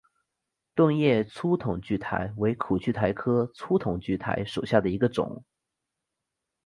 [0.73, 5.43] 盾叶粗筒苣苔为苦苣苔科粗筒苣苔属下的一个种。